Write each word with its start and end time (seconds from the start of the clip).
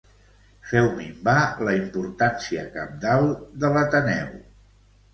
Feu 0.69 0.89
minvar 1.01 1.35
la 1.69 1.77
importància 1.83 2.65
cabdal 2.79 3.31
de 3.63 3.75
l'Ateneu. 3.79 4.37